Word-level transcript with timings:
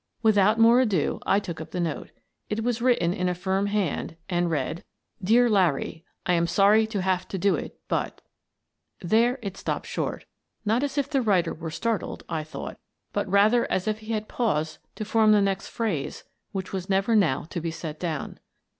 Without 0.23 0.57
more 0.57 0.79
ado, 0.79 1.19
I 1.27 1.39
took 1.39 1.61
up 1.61 1.69
the 1.69 1.79
note. 1.79 2.09
It 2.49 2.63
was 2.63 2.81
written 2.81 3.13
in 3.13 3.29
a 3.29 3.35
firm 3.35 3.67
hand, 3.67 4.15
and 4.27 4.49
read: 4.49 4.83
"Dear 5.23 5.47
Larry: 5.47 6.03
I 6.25 6.33
am 6.33 6.47
sorry 6.47 6.87
to 6.87 7.03
have 7.03 7.27
to 7.27 7.37
do 7.37 7.53
it, 7.53 7.79
but 7.87 8.19
—"There 9.13 9.37
it 9.43 9.57
stopped 9.57 9.85
short, 9.85 10.25
not 10.65 10.81
as 10.81 10.97
if 10.97 11.07
the 11.07 11.21
writer 11.21 11.53
were 11.53 11.69
startled, 11.69 12.23
I 12.27 12.43
thought, 12.43 12.79
but 13.13 13.29
rather 13.29 13.71
as 13.71 13.87
if 13.87 13.99
he 13.99 14.11
had 14.11 14.27
paused 14.27 14.79
to 14.95 15.05
form 15.05 15.33
the 15.33 15.39
next 15.41 15.67
phrase 15.67 16.23
which 16.51 16.73
was 16.73 16.89
never 16.89 17.15
now 17.15 17.43
to 17.51 17.61
be 17.61 17.69
set 17.69 17.99
down. 17.99 18.39